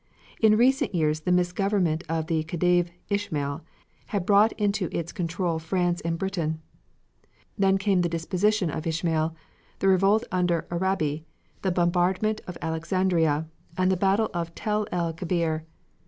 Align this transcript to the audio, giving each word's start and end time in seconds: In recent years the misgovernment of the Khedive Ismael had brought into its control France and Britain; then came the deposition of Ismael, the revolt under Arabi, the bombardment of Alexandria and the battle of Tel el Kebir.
In 0.41 0.57
recent 0.57 0.95
years 0.95 1.19
the 1.19 1.31
misgovernment 1.31 2.01
of 2.09 2.25
the 2.25 2.41
Khedive 2.45 2.89
Ismael 3.11 3.61
had 4.07 4.25
brought 4.25 4.51
into 4.53 4.89
its 4.91 5.11
control 5.11 5.59
France 5.59 6.01
and 6.01 6.17
Britain; 6.17 6.59
then 7.55 7.77
came 7.77 8.01
the 8.01 8.09
deposition 8.09 8.71
of 8.71 8.87
Ismael, 8.87 9.35
the 9.77 9.87
revolt 9.87 10.23
under 10.31 10.65
Arabi, 10.71 11.23
the 11.61 11.69
bombardment 11.69 12.41
of 12.47 12.57
Alexandria 12.63 13.47
and 13.77 13.91
the 13.91 13.95
battle 13.95 14.31
of 14.33 14.55
Tel 14.55 14.87
el 14.91 15.13
Kebir. 15.13 15.65